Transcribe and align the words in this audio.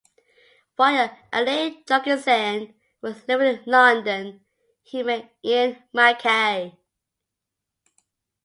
While 0.77 1.15
Alain 1.31 1.83
Jourgensen 1.87 2.73
was 3.01 3.27
living 3.27 3.57
in 3.59 3.63
London, 3.67 4.43
he 4.81 5.03
met 5.03 5.31
Ian 5.45 5.77
MacKaye. 5.93 6.75